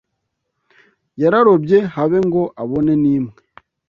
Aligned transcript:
Yararobye 1.21 1.77
habe 1.95 2.17
ngo 2.27 2.41
abone 2.61 2.93
n’imwe 3.01 3.35